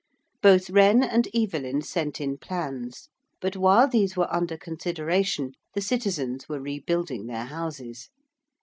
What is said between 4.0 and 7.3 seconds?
were under consideration the citizens were rebuilding